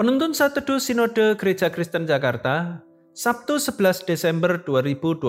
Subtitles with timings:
[0.00, 2.80] Penuntun Saat Teduh Sinode Gereja Kristen Jakarta,
[3.12, 5.28] Sabtu 11 Desember 2021.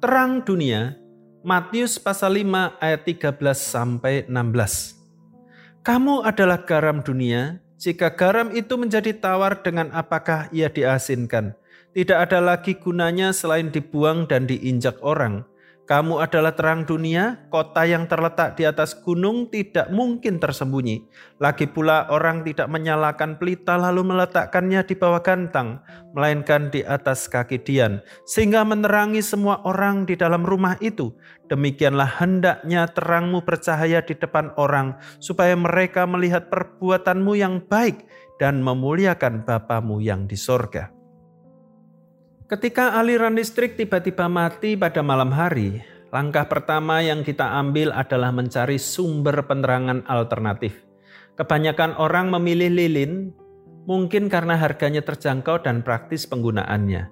[0.00, 0.96] Terang dunia,
[1.44, 5.84] Matius pasal 5 ayat 13 sampai 16.
[5.84, 11.52] Kamu adalah garam dunia, jika garam itu menjadi tawar dengan apakah ia diasinkan?
[11.92, 15.44] Tidak ada lagi gunanya selain dibuang dan diinjak orang.
[15.90, 21.02] Kamu adalah terang dunia, kota yang terletak di atas gunung tidak mungkin tersembunyi.
[21.42, 25.82] Lagi pula orang tidak menyalakan pelita lalu meletakkannya di bawah gantang,
[26.14, 31.10] melainkan di atas kaki Dian, sehingga menerangi semua orang di dalam rumah itu.
[31.50, 38.06] Demikianlah hendaknya terangmu bercahaya di depan orang, supaya mereka melihat perbuatanmu yang baik
[38.38, 40.99] dan memuliakan Bapamu yang di sorga.
[42.50, 48.74] Ketika aliran listrik tiba-tiba mati pada malam hari, langkah pertama yang kita ambil adalah mencari
[48.74, 50.74] sumber penerangan alternatif.
[51.38, 53.30] Kebanyakan orang memilih lilin,
[53.86, 57.06] mungkin karena harganya terjangkau dan praktis penggunaannya.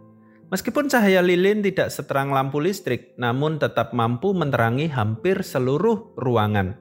[0.50, 6.74] Meskipun cahaya lilin tidak seterang lampu listrik, namun tetap mampu menerangi hampir seluruh ruangan.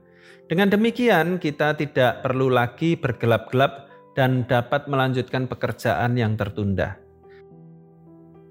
[0.50, 3.86] Dengan demikian, kita tidak perlu lagi bergelap-gelap
[4.18, 7.07] dan dapat melanjutkan pekerjaan yang tertunda.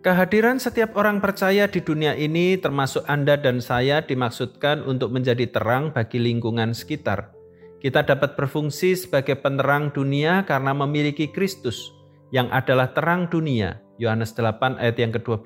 [0.07, 5.91] Kehadiran setiap orang percaya di dunia ini, termasuk Anda dan saya, dimaksudkan untuk menjadi terang
[5.91, 7.35] bagi lingkungan sekitar.
[7.83, 11.91] Kita dapat berfungsi sebagai penerang dunia karena memiliki Kristus,
[12.31, 13.83] yang adalah terang dunia.
[13.99, 15.43] Yohanes 8 ayat yang ke-12.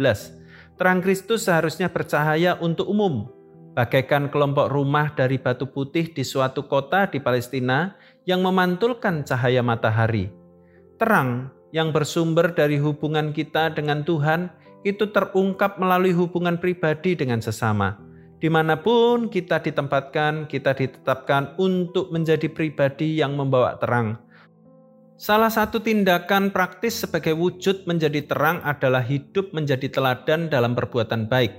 [0.76, 3.32] Terang Kristus seharusnya bercahaya untuk umum,
[3.72, 7.96] bagaikan kelompok rumah dari batu putih di suatu kota di Palestina
[8.28, 10.28] yang memantulkan cahaya matahari.
[11.00, 14.50] Terang yang bersumber dari hubungan kita dengan Tuhan
[14.82, 18.00] itu terungkap melalui hubungan pribadi dengan sesama.
[18.40, 24.16] Di mana pun kita ditempatkan, kita ditetapkan untuk menjadi pribadi yang membawa terang.
[25.20, 31.52] Salah satu tindakan praktis sebagai wujud menjadi terang adalah hidup menjadi teladan dalam perbuatan baik,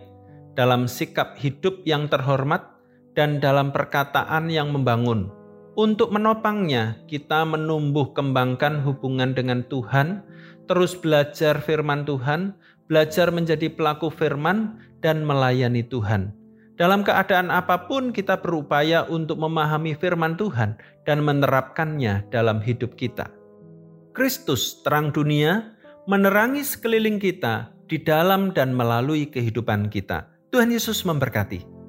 [0.57, 2.66] dalam sikap hidup yang terhormat,
[3.13, 5.41] dan dalam perkataan yang membangun.
[5.79, 10.19] Untuk menopangnya, kita menumbuh kembangkan hubungan dengan Tuhan,
[10.67, 12.51] terus belajar firman Tuhan,
[12.91, 16.35] belajar menjadi pelaku firman, dan melayani Tuhan.
[16.75, 20.75] Dalam keadaan apa pun, kita berupaya untuk memahami firman Tuhan
[21.07, 23.31] dan menerapkannya dalam hidup kita.
[24.11, 25.71] Kristus, terang dunia,
[26.03, 30.27] menerangi sekeliling kita di dalam dan melalui kehidupan kita.
[30.51, 31.81] Tuhan Yesus memberkati.